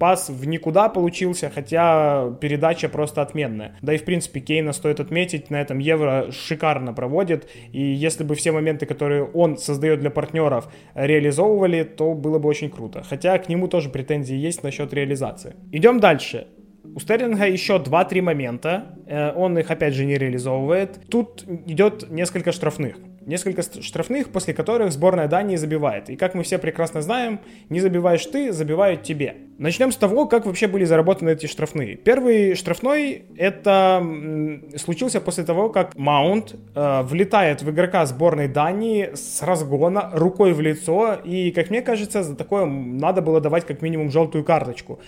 пас 0.00 0.30
в 0.30 0.46
никуда 0.46 0.88
получился, 0.88 1.50
хотя 1.54 2.30
передача 2.40 2.88
просто 2.88 3.22
отменная. 3.22 3.76
Да 3.82 3.92
и 3.92 3.98
в 3.98 4.04
принципе 4.04 4.40
Кейна 4.40 4.72
стоит 4.72 4.98
отметить, 4.98 5.50
на 5.50 5.60
этом 5.60 5.78
Евро 5.78 6.32
шикарно 6.32 6.94
проводит, 6.94 7.48
и 7.72 7.82
если 7.82 8.24
бы 8.24 8.34
все 8.34 8.50
моменты, 8.50 8.86
которые 8.86 9.24
он 9.24 9.58
создает 9.58 10.00
для 10.00 10.10
партнеров, 10.10 10.72
реализовывали, 10.94 11.84
то 11.84 12.14
было 12.14 12.38
бы 12.38 12.48
очень 12.48 12.70
круто. 12.70 13.02
Хотя 13.08 13.38
к 13.38 13.48
нему 13.48 13.68
тоже 13.68 13.90
претензии 13.90 14.34
есть 14.34 14.62
насчет 14.62 14.92
реализации. 14.94 15.54
Идем 15.70 16.00
дальше. 16.00 16.46
У 16.94 17.00
Стерлинга 17.00 17.46
еще 17.46 17.76
2-3 17.76 18.20
момента, 18.20 18.96
э, 19.06 19.32
он 19.32 19.58
их 19.58 19.70
опять 19.70 19.94
же 19.94 20.04
не 20.04 20.18
реализовывает. 20.18 21.00
Тут 21.08 21.44
идет 21.66 22.10
несколько 22.10 22.52
штрафных. 22.52 22.96
Несколько 23.26 23.62
штрафных, 23.62 24.30
после 24.30 24.54
которых 24.54 24.90
сборная 24.92 25.28
Дании 25.28 25.56
забивает. 25.56 26.08
И 26.10 26.16
как 26.16 26.34
мы 26.34 26.42
все 26.42 26.58
прекрасно 26.58 27.02
знаем, 27.02 27.40
не 27.68 27.80
забиваешь 27.80 28.24
ты, 28.26 28.50
забивают 28.50 29.02
тебе. 29.02 29.36
Начнем 29.58 29.92
с 29.92 29.96
того, 29.96 30.26
как 30.26 30.46
вообще 30.46 30.66
были 30.66 30.84
заработаны 30.84 31.30
эти 31.30 31.46
штрафные. 31.46 31.96
Первый 31.96 32.54
штрафной 32.54 33.26
это 33.36 34.02
случился 34.76 35.20
после 35.20 35.44
того, 35.44 35.68
как 35.68 35.94
Маунт 35.96 36.56
э, 36.74 37.02
влетает 37.02 37.62
в 37.62 37.70
игрока 37.70 38.06
сборной 38.06 38.48
Дании 38.48 39.10
с 39.14 39.42
разгона, 39.42 40.10
рукой 40.14 40.54
в 40.54 40.60
лицо. 40.62 41.18
И, 41.22 41.50
как 41.50 41.68
мне 41.68 41.82
кажется, 41.82 42.22
за 42.22 42.34
такое 42.34 42.64
надо 42.64 43.20
было 43.20 43.40
давать 43.40 43.66
как 43.66 43.82
минимум 43.82 44.10
желтую 44.10 44.44
карточку. 44.44 44.98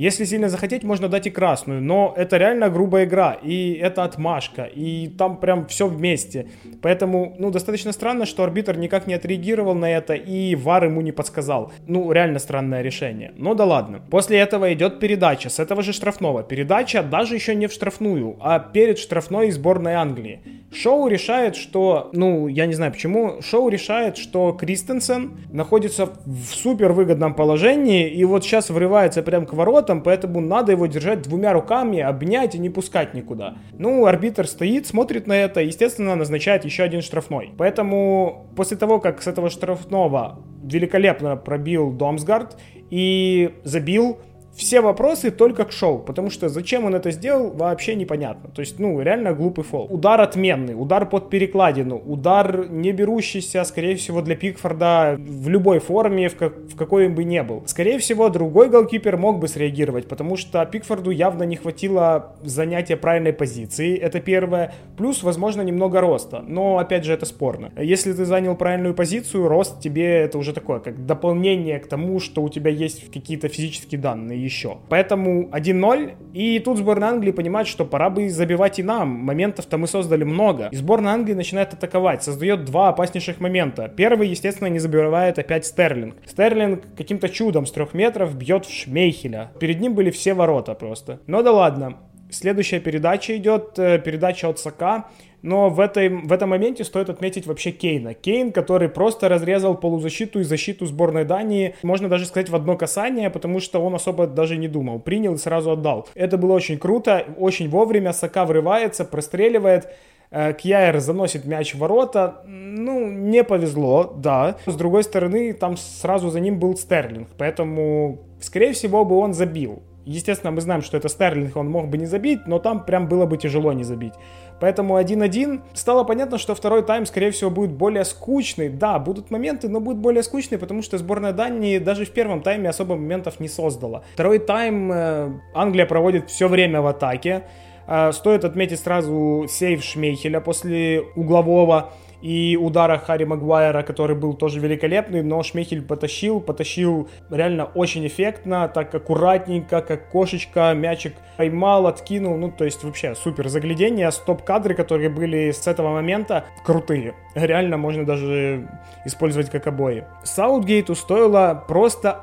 Если 0.00 0.24
сильно 0.24 0.48
захотеть, 0.48 0.82
можно 0.82 1.08
дать 1.08 1.26
и 1.26 1.30
красную, 1.30 1.82
но 1.82 2.14
это 2.16 2.38
реально 2.38 2.70
грубая 2.70 3.04
игра, 3.04 3.34
и 3.34 3.74
это 3.74 4.02
отмашка, 4.02 4.62
и 4.62 5.08
там 5.08 5.36
прям 5.36 5.66
все 5.66 5.86
вместе. 5.86 6.46
Поэтому, 6.80 7.36
ну, 7.38 7.50
достаточно 7.50 7.92
странно, 7.92 8.24
что 8.24 8.42
арбитр 8.42 8.78
никак 8.78 9.06
не 9.06 9.12
отреагировал 9.12 9.74
на 9.74 9.90
это, 9.90 10.14
и 10.14 10.54
ВАР 10.54 10.84
ему 10.86 11.02
не 11.02 11.12
подсказал. 11.12 11.70
Ну, 11.86 12.12
реально 12.12 12.38
странное 12.38 12.80
решение. 12.80 13.32
Но 13.36 13.52
да 13.52 13.66
ладно. 13.66 14.00
После 14.10 14.38
этого 14.38 14.72
идет 14.72 15.00
передача 15.00 15.50
с 15.50 15.58
этого 15.58 15.82
же 15.82 15.92
штрафного. 15.92 16.42
Передача 16.44 17.02
даже 17.02 17.34
еще 17.34 17.54
не 17.54 17.66
в 17.66 17.72
штрафную, 17.72 18.38
а 18.40 18.58
перед 18.58 18.98
штрафной 18.98 19.50
сборной 19.50 19.96
Англии. 19.96 20.40
Шоу 20.72 21.08
решает, 21.08 21.56
что, 21.56 22.08
ну, 22.14 22.48
я 22.48 22.66
не 22.66 22.74
знаю 22.74 22.92
почему, 22.92 23.42
Шоу 23.42 23.68
решает, 23.68 24.16
что 24.16 24.52
Кристенсен 24.52 25.32
находится 25.52 26.06
в 26.06 26.54
супер 26.54 26.92
выгодном 26.92 27.34
положении, 27.34 28.08
и 28.08 28.24
вот 28.24 28.44
сейчас 28.44 28.70
врывается 28.70 29.22
прям 29.22 29.46
к 29.46 29.52
воротам, 29.52 29.89
поэтому 29.96 30.40
надо 30.40 30.72
его 30.72 30.86
держать 30.86 31.22
двумя 31.22 31.52
руками, 31.52 32.00
обнять 32.00 32.54
и 32.54 32.58
не 32.58 32.70
пускать 32.70 33.14
никуда. 33.14 33.56
Ну, 33.72 34.06
арбитр 34.06 34.46
стоит, 34.46 34.86
смотрит 34.86 35.26
на 35.26 35.32
это, 35.32 35.60
естественно, 35.60 36.14
назначает 36.14 36.64
еще 36.64 36.82
один 36.82 37.02
штрафной. 37.02 37.52
Поэтому 37.58 38.46
после 38.56 38.76
того, 38.76 39.00
как 39.00 39.22
с 39.22 39.26
этого 39.26 39.50
штрафного 39.50 40.38
великолепно 40.62 41.36
пробил 41.36 41.90
Домсгард 41.90 42.56
и 42.90 43.54
забил, 43.64 44.18
все 44.54 44.80
вопросы 44.80 45.30
только 45.30 45.64
к 45.64 45.72
шоу, 45.72 45.98
потому 45.98 46.30
что 46.30 46.48
зачем 46.48 46.84
он 46.84 46.94
это 46.94 47.10
сделал, 47.10 47.50
вообще 47.50 47.94
непонятно. 47.94 48.50
То 48.50 48.60
есть, 48.60 48.78
ну, 48.78 49.00
реально 49.00 49.32
глупый 49.32 49.64
фол. 49.64 49.86
Удар 49.90 50.20
отменный, 50.20 50.74
удар 50.74 51.08
под 51.08 51.30
перекладину, 51.30 51.96
удар 51.96 52.68
не 52.68 52.92
берущийся, 52.92 53.64
скорее 53.64 53.96
всего, 53.96 54.22
для 54.22 54.36
Пикфорда 54.36 55.16
в 55.18 55.48
любой 55.48 55.78
форме, 55.78 56.28
в, 56.28 56.36
как, 56.36 56.56
в 56.56 56.76
какой 56.76 57.08
бы 57.08 57.24
ни 57.24 57.40
был. 57.40 57.62
Скорее 57.66 57.98
всего, 57.98 58.28
другой 58.28 58.68
голкипер 58.68 59.16
мог 59.16 59.38
бы 59.38 59.48
среагировать, 59.48 60.08
потому 60.08 60.36
что 60.36 60.64
Пикфорду 60.66 61.10
явно 61.10 61.44
не 61.44 61.56
хватило 61.56 62.36
занятия 62.42 62.96
правильной 62.96 63.32
позиции, 63.32 63.96
это 63.96 64.20
первое. 64.20 64.74
Плюс, 64.96 65.22
возможно, 65.22 65.62
немного 65.62 66.00
роста, 66.00 66.44
но, 66.46 66.78
опять 66.78 67.04
же, 67.04 67.12
это 67.12 67.26
спорно. 67.26 67.72
Если 67.78 68.12
ты 68.12 68.24
занял 68.24 68.56
правильную 68.56 68.94
позицию, 68.94 69.48
рост 69.48 69.80
тебе 69.80 70.04
это 70.04 70.38
уже 70.38 70.52
такое, 70.52 70.80
как 70.80 71.06
дополнение 71.06 71.78
к 71.78 71.86
тому, 71.86 72.20
что 72.20 72.42
у 72.42 72.48
тебя 72.48 72.70
есть 72.70 73.10
какие-то 73.10 73.48
физические 73.48 74.00
данные 74.00 74.39
еще. 74.40 74.78
Поэтому 74.88 75.48
1-0, 75.50 76.32
и 76.34 76.58
тут 76.58 76.78
сборная 76.78 77.10
Англии 77.10 77.32
понимает, 77.32 77.66
что 77.66 77.84
пора 77.84 78.10
бы 78.10 78.28
забивать 78.28 78.78
и 78.78 78.82
нам. 78.82 79.08
Моментов-то 79.08 79.78
мы 79.78 79.86
создали 79.86 80.24
много. 80.24 80.68
И 80.72 80.76
сборная 80.76 81.12
Англии 81.12 81.34
начинает 81.34 81.72
атаковать, 81.72 82.22
создает 82.22 82.64
два 82.64 82.88
опаснейших 82.88 83.40
момента. 83.40 83.88
Первый, 83.88 84.28
естественно, 84.28 84.68
не 84.68 84.78
забивает 84.78 85.38
опять 85.38 85.66
Стерлинг. 85.66 86.16
Стерлинг 86.26 86.82
каким-то 86.96 87.28
чудом 87.28 87.66
с 87.66 87.72
трех 87.72 87.94
метров 87.94 88.34
бьет 88.36 88.66
в 88.66 88.72
Шмейхеля. 88.72 89.52
Перед 89.58 89.80
ним 89.80 89.94
были 89.94 90.10
все 90.10 90.34
ворота 90.34 90.74
просто. 90.74 91.20
Но 91.26 91.42
да 91.42 91.52
ладно. 91.52 91.96
Следующая 92.30 92.80
передача 92.80 93.36
идет, 93.36 93.78
э, 93.78 93.98
передача 93.98 94.48
от 94.48 94.58
Сака. 94.58 95.06
Но 95.42 95.70
в, 95.70 95.80
этой, 95.80 96.08
в 96.08 96.32
этом 96.32 96.50
моменте 96.50 96.84
стоит 96.84 97.08
отметить 97.08 97.46
вообще 97.46 97.70
Кейна. 97.70 98.14
Кейн, 98.14 98.52
который 98.52 98.88
просто 98.88 99.28
разрезал 99.28 99.74
полузащиту 99.74 100.40
и 100.40 100.44
защиту 100.44 100.86
сборной 100.86 101.24
Дании, 101.24 101.74
можно 101.82 102.08
даже 102.08 102.26
сказать, 102.26 102.50
в 102.50 102.56
одно 102.56 102.76
касание, 102.76 103.30
потому 103.30 103.60
что 103.60 103.80
он 103.80 103.94
особо 103.94 104.26
даже 104.26 104.56
не 104.56 104.68
думал. 104.68 104.98
Принял 105.00 105.34
и 105.34 105.38
сразу 105.38 105.72
отдал. 105.72 106.08
Это 106.14 106.36
было 106.36 106.52
очень 106.52 106.78
круто, 106.78 107.24
очень 107.38 107.68
вовремя. 107.68 108.12
Сака 108.12 108.44
врывается, 108.44 109.04
простреливает. 109.04 109.88
Э, 110.30 110.52
Кьяер 110.52 111.00
заносит 111.00 111.44
мяч 111.44 111.74
в 111.74 111.78
ворота. 111.78 112.42
Ну, 112.46 113.10
не 113.10 113.42
повезло, 113.42 114.14
да. 114.16 114.56
С 114.66 114.74
другой 114.74 115.02
стороны, 115.02 115.52
там 115.52 115.76
сразу 115.76 116.30
за 116.30 116.40
ним 116.40 116.58
был 116.58 116.76
Стерлинг. 116.76 117.28
Поэтому, 117.38 118.20
скорее 118.40 118.72
всего, 118.72 119.04
бы 119.04 119.16
он 119.16 119.32
забил. 119.34 119.82
Естественно, 120.04 120.50
мы 120.50 120.60
знаем, 120.60 120.82
что 120.82 120.96
это 120.96 121.08
Стерлинг, 121.08 121.56
он 121.56 121.68
мог 121.68 121.88
бы 121.88 121.98
не 121.98 122.06
забить, 122.06 122.46
но 122.46 122.58
там 122.58 122.84
прям 122.84 123.06
было 123.06 123.26
бы 123.26 123.36
тяжело 123.36 123.72
не 123.72 123.84
забить. 123.84 124.14
Поэтому 124.60 124.98
1-1. 124.98 125.60
Стало 125.74 126.04
понятно, 126.04 126.38
что 126.38 126.54
второй 126.54 126.82
тайм, 126.82 127.06
скорее 127.06 127.30
всего, 127.30 127.50
будет 127.50 127.72
более 127.72 128.04
скучный. 128.04 128.68
Да, 128.68 128.98
будут 128.98 129.30
моменты, 129.30 129.68
но 129.68 129.80
будет 129.80 129.98
более 129.98 130.22
скучный, 130.22 130.58
потому 130.58 130.82
что 130.82 130.98
сборная 130.98 131.32
Дании 131.32 131.78
даже 131.78 132.04
в 132.04 132.10
первом 132.10 132.42
тайме 132.42 132.68
особо 132.68 132.96
моментов 132.96 133.40
не 133.40 133.48
создала. 133.48 134.02
Второй 134.14 134.38
тайм 134.38 134.92
э, 134.92 135.28
Англия 135.54 135.86
проводит 135.86 136.30
все 136.30 136.48
время 136.48 136.80
в 136.82 136.86
атаке. 136.86 137.44
Э, 137.86 138.12
стоит 138.12 138.44
отметить 138.44 138.80
сразу 138.80 139.46
сейв 139.48 139.82
Шмейхеля 139.82 140.40
после 140.40 141.02
углового 141.16 141.90
и 142.22 142.58
удара 142.60 142.98
Харри 142.98 143.24
Магуайра, 143.24 143.82
который 143.82 144.16
был 144.16 144.34
тоже 144.34 144.60
великолепный, 144.60 145.22
но 145.22 145.42
Шмехель 145.42 145.82
потащил, 145.82 146.40
потащил 146.40 147.08
реально 147.30 147.66
очень 147.66 148.06
эффектно, 148.06 148.68
так 148.68 148.94
аккуратненько, 148.94 149.80
как 149.82 150.08
кошечка, 150.08 150.72
мячик 150.74 151.14
поймал, 151.36 151.86
откинул, 151.86 152.36
ну 152.36 152.50
то 152.50 152.64
есть 152.64 152.84
вообще 152.84 153.14
супер 153.14 153.48
заглядение, 153.48 154.10
стоп-кадры, 154.10 154.74
которые 154.74 155.08
были 155.08 155.50
с 155.50 155.66
этого 155.66 155.90
момента, 155.90 156.44
крутые. 156.64 157.14
Реально 157.34 157.76
можно 157.76 158.04
даже 158.04 158.68
использовать 159.04 159.50
как 159.50 159.66
обои. 159.66 160.04
Саутгейту 160.24 160.94
стоило 160.94 161.64
просто 161.66 162.22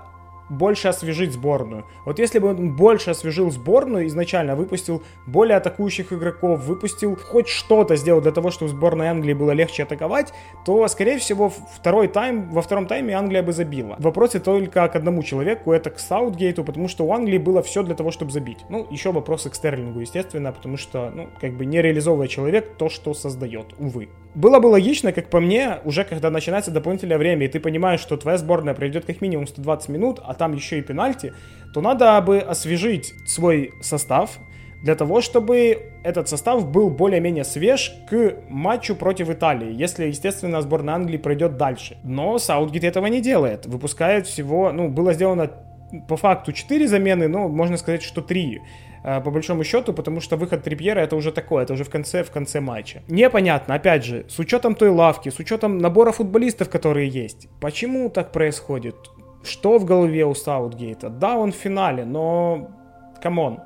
больше 0.50 0.88
освежить 0.88 1.34
сборную. 1.34 1.86
Вот 2.06 2.20
если 2.20 2.39
бы 2.39 2.50
он 2.50 2.75
больше 2.75 3.12
освежил 3.12 3.51
сборную 3.51 4.08
изначально, 4.08 4.56
выпустил 4.56 5.04
более 5.25 5.58
атакующих 5.58 6.13
игроков, 6.13 6.63
выпустил 6.63 7.16
хоть 7.16 7.48
что-то 7.48 7.96
сделал 7.96 8.22
для 8.22 8.32
того, 8.32 8.51
чтобы 8.51 8.70
сборной 8.70 9.08
Англии 9.08 9.34
было 9.34 9.51
легче 9.51 9.84
атаковать, 9.84 10.34
то, 10.66 10.88
скорее 10.88 11.18
всего, 11.18 11.50
второй 11.50 12.08
тайм, 12.08 12.50
во 12.51 12.62
втором 12.62 12.88
тайме 12.88 13.16
Англия 13.16 13.44
бы 13.44 13.54
забила. 13.54 13.96
Вопросы 14.00 14.39
только 14.39 14.88
к 14.88 14.96
одному 14.96 15.24
человеку, 15.24 15.72
это 15.72 15.89
к 15.89 16.00
Саутгейту, 16.00 16.63
потому 16.63 16.88
что 16.88 17.06
у 17.06 17.13
Англии 17.13 17.38
было 17.38 17.62
все 17.62 17.84
для 17.84 17.96
того, 17.96 18.12
чтобы 18.12 18.32
забить. 18.32 18.60
Ну, 18.70 18.88
еще 18.89 19.12
вопросы 19.12 19.50
к 19.50 19.56
Стерлингу, 19.56 20.00
естественно, 20.00 20.51
потому 20.51 20.77
что, 20.77 21.12
ну, 21.13 21.30
как 21.39 21.54
бы 21.54 21.66
не 21.66 21.82
реализовывая 21.82 22.27
человек 22.27 22.75
то, 22.77 22.89
что 22.89 23.13
создает, 23.13 23.74
увы. 23.77 24.10
Было 24.38 24.60
бы 24.60 24.67
логично, 24.67 25.12
как 25.13 25.32
по 25.32 25.39
мне, 25.39 25.79
уже 25.84 26.03
когда 26.03 26.29
начинается 26.29 26.70
дополнительное 26.70 27.17
время, 27.17 27.48
и 27.48 27.50
ты 27.50 27.60
понимаешь, 27.60 28.00
что 28.00 28.17
твоя 28.17 28.38
сборная 28.38 28.75
пройдет 28.75 29.03
как 29.03 29.20
минимум 29.20 29.48
120 29.48 29.89
минут, 29.89 30.20
а 30.24 30.36
там 30.36 30.53
еще 30.53 30.77
и 30.77 30.84
пенальти, 30.84 31.34
то 31.74 31.82
надо 31.82 32.22
бы 32.22 32.38
освежить 32.38 33.15
свой 33.25 33.72
состав 33.82 34.38
для 34.84 34.94
того, 34.94 35.22
чтобы 35.22 35.91
этот 36.03 36.29
состав 36.29 36.70
был 36.70 36.91
более-менее 36.91 37.46
свеж 37.46 37.91
к 38.08 38.36
матчу 38.48 38.96
против 38.96 39.32
Италии, 39.32 39.74
если, 39.74 40.06
естественно, 40.06 40.62
сборная 40.62 40.94
Англии 40.94 41.17
пройдет 41.17 41.58
дальше. 41.58 41.98
Но 42.03 42.38
Саутгейт 42.38 42.84
этого 42.84 43.08
не 43.08 43.22
делает. 43.22 43.65
Выпускает 43.65 44.27
всего, 44.27 44.72
ну, 44.72 44.88
было 44.88 45.13
сделано 45.13 45.50
по 46.08 46.15
факту 46.15 46.51
4 46.51 46.88
замены, 46.88 47.27
но 47.27 47.48
можно 47.48 47.75
сказать, 47.75 48.03
что 48.03 48.22
3 48.22 48.56
э, 48.56 48.60
по 49.23 49.31
большому 49.31 49.63
счету, 49.63 49.93
потому 49.93 50.19
что 50.19 50.35
выход 50.35 50.63
Трипьера 50.63 50.99
это 50.99 51.15
уже 51.15 51.31
такое, 51.31 51.63
это 51.63 51.73
уже 51.73 51.83
в 51.83 51.89
конце, 51.89 52.23
в 52.23 52.31
конце 52.31 52.59
матча. 52.59 53.01
Непонятно, 53.07 53.75
опять 53.75 54.03
же, 54.03 54.25
с 54.27 54.37
учетом 54.39 54.75
той 54.75 54.89
лавки, 54.89 55.29
с 55.29 55.39
учетом 55.39 55.77
набора 55.77 56.11
футболистов, 56.11 56.69
которые 56.69 57.07
есть, 57.07 57.47
почему 57.61 58.09
так 58.09 58.31
происходит? 58.31 58.95
Что 59.43 59.77
в 59.77 59.85
голове 59.85 60.25
у 60.25 60.35
Саутгейта? 60.35 61.09
Да, 61.09 61.37
он 61.37 61.51
в 61.51 61.55
финале, 61.55 62.03
но... 62.03 62.69
Come 63.22 63.43
on. 63.43 63.60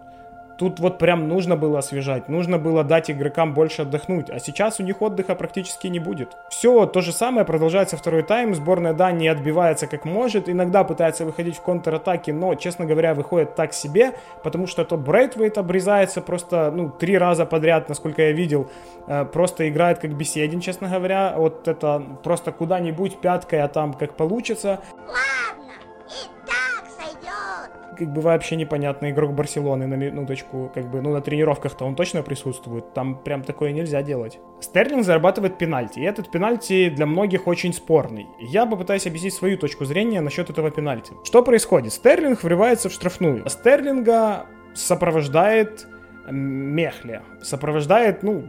Тут 0.62 0.80
вот 0.80 1.00
прям 1.00 1.27
нужно 1.27 1.58
было 1.58 1.80
освежать, 1.80 2.30
нужно 2.30 2.60
было 2.60 2.84
дать 2.84 3.10
игрокам 3.10 3.56
больше 3.56 3.82
отдохнуть, 3.82 4.30
а 4.30 4.38
сейчас 4.38 4.80
у 4.80 4.84
них 4.84 5.01
отдыха 5.01 5.34
практически 5.34 5.88
не 5.88 5.98
будет. 5.98 6.38
Все, 6.51 6.86
то 6.86 7.01
же 7.01 7.12
самое, 7.12 7.48
продолжается 7.48 7.98
второй 7.98 8.22
тайм, 8.22 8.53
сборная 8.53 8.94
Дании 8.94 9.27
отбивается 9.27 9.88
как 9.88 10.06
может, 10.06 10.48
иногда 10.48 10.84
пытается 10.84 11.25
выходить 11.25 11.58
в 11.58 11.62
контратаке, 11.63 12.32
но, 12.32 12.53
честно 12.53 12.86
говоря, 12.86 13.15
выходит 13.15 13.56
так 13.56 13.74
себе, 13.74 14.13
потому 14.44 14.68
что 14.68 14.86
то 14.86 14.98
Брейтвейт 14.98 15.58
обрезается 15.58 16.22
просто, 16.22 16.70
ну, 16.70 16.91
три 16.91 17.18
раза 17.18 17.48
подряд, 17.48 17.89
насколько 17.89 18.22
я 18.22 18.32
видел, 18.32 18.70
э, 19.08 19.25
просто 19.25 19.68
играет 19.68 19.98
как 19.98 20.13
Беседин, 20.13 20.60
честно 20.60 20.89
говоря, 20.89 21.34
вот 21.38 21.68
это 21.68 22.03
просто 22.24 22.51
куда-нибудь 22.51 23.20
пяткой, 23.20 23.63
а 23.63 23.68
там 23.68 23.96
как 23.96 24.13
получится. 24.13 24.80
Сойдет. 25.08 25.61
Как 28.01 28.13
бы 28.13 28.22
вообще 28.22 28.55
непонятный 28.55 29.12
игрок 29.12 29.34
Барселоны 29.34 29.86
на 29.86 29.93
минуточку, 29.93 30.72
как 30.74 30.89
бы, 30.89 31.01
ну, 31.01 31.12
на 31.12 31.22
тренировках-то 31.22 31.86
он 31.86 31.96
точно 31.96 32.24
присутствует, 32.24 32.96
там 32.96 33.15
прям 33.15 33.43
такое 33.43 33.74
нельзя 33.74 34.01
делать. 34.01 34.39
Стерлинг 34.60 35.05
зарабатывает 35.05 35.60
пенальти, 35.60 36.00
и 36.00 36.03
этот 36.03 36.31
пенальти 36.31 36.89
для 36.89 37.05
многих 37.05 37.46
очень 37.46 37.74
спорный. 37.74 38.25
Я 38.39 38.65
попытаюсь 38.65 39.05
объяснить 39.05 39.36
свою 39.36 39.55
точку 39.55 39.86
зрения 39.86 40.20
насчет 40.20 40.50
этого 40.50 40.72
пенальти. 40.72 41.13
Что 41.24 41.43
происходит? 41.43 41.93
Стерлинг 41.93 42.41
врывается 42.41 42.89
в 42.89 42.91
штрафную. 42.91 43.48
Стерлинга 43.48 44.48
сопровождает 44.74 45.86
Мехле. 46.31 47.22
Сопровождает, 47.43 48.24
ну, 48.24 48.43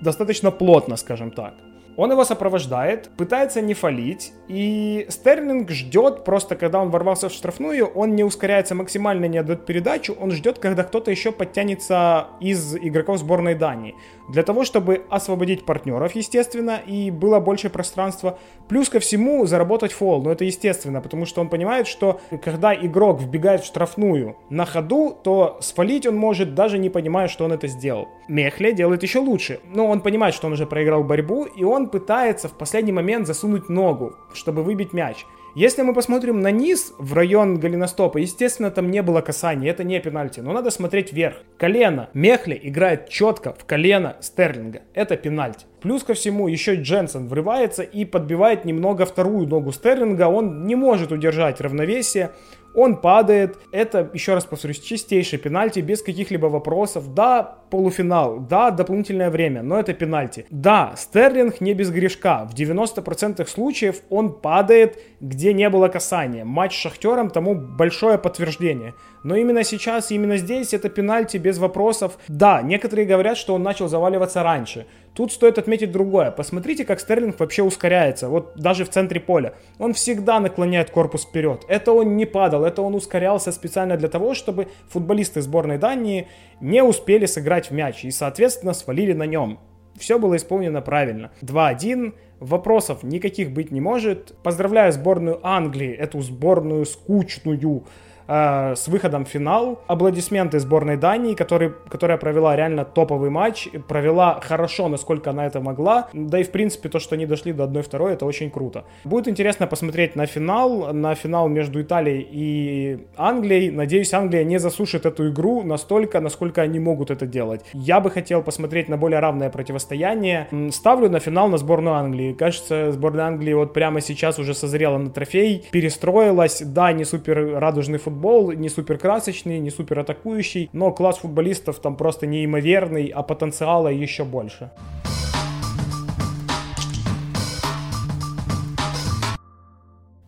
достаточно 0.00 0.50
плотно, 0.50 0.96
скажем 0.96 1.30
так. 1.30 1.54
Он 1.96 2.10
его 2.10 2.24
сопровождает, 2.24 3.10
пытается 3.16 3.62
не 3.62 3.72
фалить, 3.74 4.32
и 4.48 5.06
Стерлинг 5.08 5.70
ждет 5.70 6.24
просто, 6.24 6.54
когда 6.54 6.80
он 6.80 6.90
ворвался 6.90 7.28
в 7.28 7.32
штрафную, 7.32 7.86
он 7.86 8.14
не 8.14 8.22
ускоряется 8.22 8.74
максимально, 8.74 9.26
не 9.26 9.38
отдает 9.38 9.64
передачу, 9.64 10.14
он 10.20 10.30
ждет, 10.30 10.58
когда 10.58 10.84
кто-то 10.84 11.10
еще 11.10 11.32
подтянется 11.32 12.28
из 12.40 12.76
игроков 12.76 13.18
сборной 13.18 13.54
Дании. 13.54 13.94
Для 14.28 14.42
того, 14.42 14.64
чтобы 14.64 15.04
освободить 15.08 15.64
партнеров, 15.64 16.14
естественно, 16.14 16.80
и 16.84 17.10
было 17.10 17.40
больше 17.40 17.70
пространства. 17.70 18.38
Плюс 18.68 18.88
ко 18.88 18.98
всему 18.98 19.46
заработать 19.46 19.92
фол, 19.92 20.22
но 20.22 20.32
это 20.32 20.44
естественно, 20.44 21.00
потому 21.00 21.26
что 21.26 21.40
он 21.40 21.48
понимает, 21.48 21.86
что 21.86 22.20
когда 22.42 22.74
игрок 22.74 23.20
вбегает 23.20 23.62
в 23.62 23.66
штрафную 23.66 24.36
на 24.50 24.66
ходу, 24.66 25.16
то 25.22 25.58
свалить 25.60 26.06
он 26.06 26.16
может, 26.16 26.54
даже 26.54 26.78
не 26.78 26.90
понимая, 26.90 27.28
что 27.28 27.44
он 27.44 27.52
это 27.52 27.68
сделал. 27.68 28.08
Мехле 28.28 28.72
делает 28.72 29.02
еще 29.02 29.20
лучше. 29.20 29.60
Но 29.72 29.86
он 29.86 30.00
понимает, 30.00 30.34
что 30.34 30.48
он 30.48 30.54
уже 30.54 30.66
проиграл 30.66 31.04
борьбу, 31.04 31.44
и 31.44 31.62
пытается 31.86 32.48
в 32.48 32.52
последний 32.52 32.92
момент 32.92 33.26
засунуть 33.26 33.68
ногу, 33.68 34.16
чтобы 34.32 34.62
выбить 34.62 34.92
мяч. 34.92 35.26
Если 35.56 35.80
мы 35.80 35.94
посмотрим 35.94 36.42
на 36.42 36.50
низ, 36.50 36.92
в 36.98 37.14
район 37.14 37.58
голеностопа, 37.58 38.18
естественно, 38.18 38.70
там 38.70 38.90
не 38.90 39.00
было 39.00 39.22
касания, 39.22 39.70
это 39.70 39.84
не 39.84 39.98
пенальти, 40.00 40.40
но 40.40 40.52
надо 40.52 40.70
смотреть 40.70 41.14
вверх. 41.14 41.36
Колено. 41.56 42.10
Мехли 42.12 42.60
играет 42.62 43.08
четко 43.08 43.54
в 43.54 43.64
колено 43.64 44.16
Стерлинга. 44.20 44.82
Это 44.92 45.16
пенальти. 45.16 45.64
Плюс 45.80 46.02
ко 46.02 46.12
всему, 46.12 46.46
еще 46.46 46.74
Дженсен 46.74 47.26
врывается 47.26 47.82
и 47.82 48.04
подбивает 48.04 48.66
немного 48.66 49.06
вторую 49.06 49.46
ногу 49.46 49.72
Стерлинга. 49.72 50.28
Он 50.28 50.66
не 50.66 50.74
может 50.74 51.10
удержать 51.10 51.62
равновесие. 51.62 52.32
Он 52.76 52.96
падает. 52.96 53.58
Это, 53.72 54.08
еще 54.12 54.34
раз 54.34 54.44
повторюсь, 54.44 54.80
чистейший 54.80 55.38
пенальти, 55.38 55.80
без 55.80 56.02
каких-либо 56.02 56.46
вопросов. 56.46 57.14
Да, 57.14 57.42
полуфинал, 57.70 58.38
да, 58.38 58.70
дополнительное 58.70 59.30
время, 59.30 59.62
но 59.62 59.80
это 59.80 59.94
пенальти. 59.94 60.46
Да, 60.50 60.92
Стерлинг 60.96 61.60
не 61.60 61.72
без 61.74 61.90
грешка. 61.90 62.44
В 62.44 62.54
90% 62.54 63.46
случаев 63.48 64.02
он 64.10 64.32
падает, 64.32 65.00
где 65.20 65.54
не 65.54 65.68
было 65.70 65.88
касания. 65.88 66.44
Матч 66.44 66.74
с 66.76 66.80
Шахтером 66.80 67.30
тому 67.30 67.54
большое 67.54 68.18
подтверждение. 68.18 68.94
Но 69.24 69.34
именно 69.34 69.64
сейчас, 69.64 70.10
именно 70.10 70.36
здесь 70.36 70.74
это 70.74 70.88
пенальти 70.88 71.38
без 71.38 71.58
вопросов. 71.58 72.18
Да, 72.28 72.62
некоторые 72.62 73.06
говорят, 73.06 73.36
что 73.38 73.54
он 73.54 73.62
начал 73.62 73.88
заваливаться 73.88 74.42
раньше. 74.42 74.86
Тут 75.16 75.32
стоит 75.32 75.56
отметить 75.56 75.92
другое. 75.92 76.30
Посмотрите, 76.30 76.84
как 76.84 77.00
Стерлинг 77.00 77.40
вообще 77.40 77.62
ускоряется. 77.62 78.28
Вот 78.28 78.52
даже 78.54 78.84
в 78.84 78.90
центре 78.90 79.18
поля. 79.18 79.54
Он 79.78 79.94
всегда 79.94 80.40
наклоняет 80.40 80.90
корпус 80.90 81.24
вперед. 81.24 81.64
Это 81.68 81.92
он 81.92 82.18
не 82.18 82.26
падал, 82.26 82.66
это 82.66 82.82
он 82.82 82.94
ускорялся 82.94 83.50
специально 83.50 83.96
для 83.96 84.08
того, 84.08 84.34
чтобы 84.34 84.68
футболисты 84.90 85.40
сборной 85.40 85.78
Дании 85.78 86.28
не 86.60 86.82
успели 86.82 87.24
сыграть 87.24 87.70
в 87.70 87.70
мяч 87.70 88.04
и, 88.04 88.10
соответственно, 88.10 88.74
свалили 88.74 89.14
на 89.14 89.24
нем. 89.24 89.58
Все 89.98 90.18
было 90.18 90.36
исполнено 90.36 90.82
правильно. 90.82 91.30
2-1. 91.40 92.12
Вопросов 92.38 93.02
никаких 93.02 93.52
быть 93.52 93.70
не 93.70 93.80
может. 93.80 94.36
Поздравляю 94.42 94.92
сборную 94.92 95.40
Англии, 95.42 95.94
эту 95.94 96.20
сборную 96.20 96.84
скучную, 96.84 97.86
э, 98.26 98.74
с 98.74 98.88
выходом 98.88 99.24
в 99.24 99.28
финал. 99.28 99.80
Аплодисменты 99.86 100.58
сборной 100.58 100.96
Дании, 100.96 101.34
который, 101.34 101.72
которая 101.88 102.18
провела 102.18 102.56
реально 102.56 102.84
топовый 102.84 103.30
матч, 103.30 103.68
провела 103.88 104.40
хорошо, 104.40 104.88
насколько 104.88 105.30
она 105.30 105.46
это 105.46 105.60
могла. 105.60 106.08
Да 106.12 106.38
и 106.38 106.42
в 106.42 106.50
принципе 106.50 106.88
то, 106.88 106.98
что 106.98 107.14
они 107.14 107.26
дошли 107.26 107.52
до 107.52 107.64
1-2, 107.64 108.08
это 108.08 108.26
очень 108.26 108.50
круто. 108.50 108.84
Будет 109.04 109.28
интересно 109.28 109.66
посмотреть 109.66 110.16
на 110.16 110.26
финал, 110.26 110.92
на 110.92 111.14
финал 111.14 111.48
между 111.48 111.80
Италией 111.82 112.26
и 112.30 113.06
Англией. 113.16 113.70
Надеюсь, 113.70 114.12
Англия 114.12 114.44
не 114.44 114.58
засушит 114.58 115.06
эту 115.06 115.28
игру 115.30 115.62
настолько, 115.62 116.20
насколько 116.20 116.62
они 116.62 116.78
могут 116.78 117.10
это 117.10 117.26
делать. 117.26 117.62
Я 117.72 118.00
бы 118.00 118.10
хотел 118.10 118.42
посмотреть 118.42 118.88
на 118.88 118.96
более 118.96 119.20
равное 119.20 119.50
противостояние. 119.50 120.48
Ставлю 120.70 121.10
на 121.10 121.20
финал 121.20 121.48
на 121.48 121.58
сборную 121.58 121.96
Англии. 121.96 122.32
Кажется, 122.32 122.92
сборная 122.92 123.26
Англии 123.26 123.54
вот 123.54 123.72
прямо 123.72 124.00
сейчас 124.00 124.38
уже 124.38 124.54
созрела 124.54 124.98
на 124.98 125.10
трофей, 125.10 125.66
перестроилась. 125.70 126.62
Да, 126.62 126.92
не 126.92 127.04
супер 127.04 127.58
радужный 127.58 127.98
футбол, 127.98 128.15
футбол 128.16 128.52
не 128.52 128.70
супер 128.70 128.98
красочный, 128.98 129.58
не 129.58 129.70
супер 129.70 129.98
атакующий, 129.98 130.70
но 130.72 130.90
класс 130.90 131.18
футболистов 131.18 131.80
там 131.80 131.96
просто 131.96 132.26
неимоверный, 132.26 133.12
а 133.14 133.22
потенциала 133.22 133.88
еще 133.88 134.24
больше. 134.24 134.70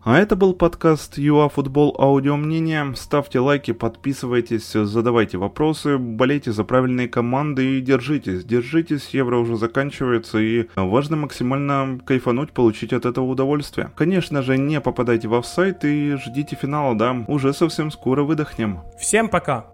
А 0.09 0.17
это 0.17 0.35
был 0.35 0.55
подкаст 0.55 1.19
ЮАФутбол 1.19 1.95
Аудио 1.99 2.35
Мнение. 2.35 2.95
Ставьте 2.95 3.37
лайки, 3.37 3.73
подписывайтесь, 3.73 4.71
задавайте 4.71 5.37
вопросы, 5.37 5.99
болейте 5.99 6.51
за 6.51 6.63
правильные 6.63 7.07
команды 7.07 7.77
и 7.77 7.79
держитесь. 7.81 8.43
Держитесь, 8.43 9.09
евро 9.09 9.37
уже 9.37 9.55
заканчивается 9.55 10.39
и 10.39 10.65
важно 10.75 11.15
максимально 11.15 11.99
кайфануть, 12.03 12.53
получить 12.53 12.91
от 12.91 13.05
этого 13.05 13.25
удовольствие. 13.25 13.91
Конечно 13.95 14.41
же, 14.41 14.57
не 14.57 14.81
попадайте 14.81 15.27
в 15.27 15.35
офсайт 15.35 15.85
и 15.85 16.15
ждите 16.15 16.55
финала, 16.55 16.97
да, 16.97 17.23
уже 17.27 17.53
совсем 17.53 17.91
скоро 17.91 18.23
выдохнем. 18.23 18.79
Всем 18.99 19.29
пока! 19.29 19.67